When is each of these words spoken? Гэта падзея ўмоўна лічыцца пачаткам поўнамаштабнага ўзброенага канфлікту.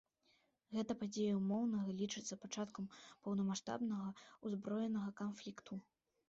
Гэта 0.75 0.93
падзея 1.01 1.33
ўмоўна 1.39 1.81
лічыцца 1.99 2.37
пачаткам 2.45 2.87
поўнамаштабнага 3.27 4.09
ўзброенага 4.49 5.15
канфлікту. 5.23 5.81